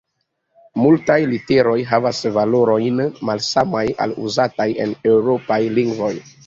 Multaj 0.83 1.17
literoj 1.33 1.75
havas 1.91 2.23
valorojn 2.39 3.05
malsamaj 3.31 3.87
al 4.07 4.19
uzataj 4.29 4.69
en 4.87 5.01
eŭropaj 5.15 5.63
lingvoj. 5.81 6.15